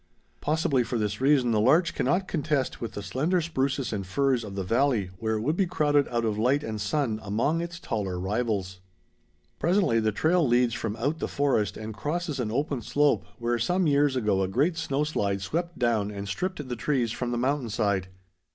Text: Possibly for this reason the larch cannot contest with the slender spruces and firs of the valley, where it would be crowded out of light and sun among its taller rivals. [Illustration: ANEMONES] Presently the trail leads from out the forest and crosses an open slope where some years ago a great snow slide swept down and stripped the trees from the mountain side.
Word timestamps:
Possibly 0.39 0.83
for 0.83 0.97
this 0.97 1.21
reason 1.21 1.51
the 1.51 1.59
larch 1.59 1.93
cannot 1.93 2.27
contest 2.27 2.81
with 2.81 2.93
the 2.93 3.03
slender 3.03 3.39
spruces 3.39 3.93
and 3.93 4.03
firs 4.03 4.43
of 4.43 4.55
the 4.55 4.63
valley, 4.63 5.11
where 5.19 5.35
it 5.35 5.41
would 5.41 5.55
be 5.55 5.67
crowded 5.67 6.07
out 6.07 6.25
of 6.25 6.39
light 6.39 6.63
and 6.63 6.81
sun 6.81 7.19
among 7.21 7.61
its 7.61 7.79
taller 7.79 8.19
rivals. 8.19 8.79
[Illustration: 8.79 9.29
ANEMONES] 9.43 9.59
Presently 9.59 9.99
the 9.99 10.11
trail 10.17 10.47
leads 10.47 10.73
from 10.73 10.95
out 10.95 11.19
the 11.19 11.27
forest 11.27 11.77
and 11.77 11.93
crosses 11.93 12.39
an 12.39 12.49
open 12.49 12.81
slope 12.81 13.25
where 13.37 13.59
some 13.59 13.85
years 13.85 14.15
ago 14.15 14.41
a 14.41 14.47
great 14.47 14.75
snow 14.75 15.03
slide 15.03 15.39
swept 15.43 15.77
down 15.77 16.09
and 16.09 16.27
stripped 16.27 16.67
the 16.67 16.75
trees 16.75 17.11
from 17.11 17.29
the 17.29 17.37
mountain 17.37 17.69
side. 17.69 18.07